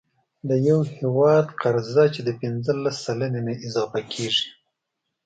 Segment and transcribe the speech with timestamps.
[0.49, 4.47] د یو هیواد قرضه چې د پنځلس سلنې نه اضافه کیږي،